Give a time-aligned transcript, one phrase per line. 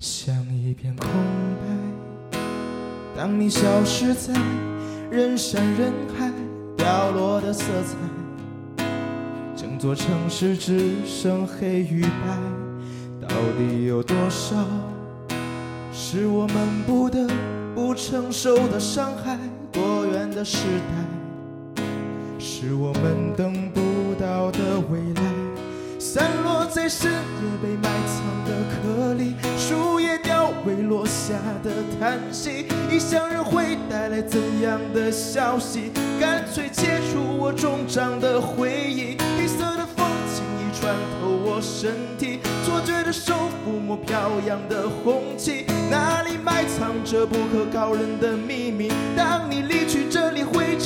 [0.00, 1.08] 像一片空
[2.30, 2.38] 白。
[3.16, 4.32] 当你消失在
[5.10, 6.30] 人山人海，
[6.76, 8.84] 掉落的色彩，
[9.56, 12.38] 整座城市只剩黑与白。
[13.20, 14.64] 到底有多少
[15.92, 17.26] 是我们不得
[17.74, 19.36] 不承受的伤害？
[19.72, 20.58] 多远的时
[21.74, 21.82] 代，
[22.38, 23.80] 是我们等不
[24.14, 25.22] 到的未来？
[25.98, 27.18] 散落在深夜
[27.60, 29.34] 被埋藏的颗粒，
[31.98, 35.90] 叹息，异乡人会带来怎样的消息？
[36.20, 48.92] 干脆切除我终章的回忆，黑色的风轻易穿透我身体，错觉的手抚摸飘扬的红旗，那里埋藏着不可告人的秘密？
[49.16, 50.77] 当你离去，这里会